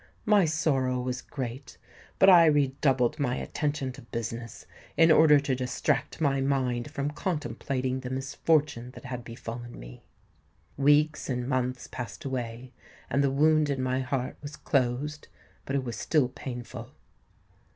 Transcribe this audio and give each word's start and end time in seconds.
My 0.25 0.45
sorrow 0.45 0.99
was 0.99 1.21
great; 1.21 1.77
but 2.17 2.27
I 2.27 2.47
redoubled 2.47 3.19
my 3.19 3.35
attention 3.35 3.91
to 3.91 4.01
business 4.01 4.65
in 4.97 5.11
order 5.11 5.39
to 5.39 5.53
distract 5.53 6.19
my 6.19 6.41
mind 6.41 6.89
from 6.89 7.11
contemplating 7.11 7.99
the 7.99 8.09
misfortune 8.09 8.89
that 8.95 9.05
had 9.05 9.23
befallen 9.23 9.79
me. 9.79 10.01
Weeks 10.75 11.29
and 11.29 11.47
months 11.47 11.85
passed 11.85 12.25
away; 12.25 12.71
and 13.11 13.23
the 13.23 13.29
wound 13.29 13.69
in 13.69 13.83
my 13.83 13.99
heart 13.99 14.37
was 14.41 14.55
closed, 14.55 15.27
but 15.67 15.75
it 15.75 15.83
was 15.83 15.97
still 15.97 16.29
painful. 16.29 16.89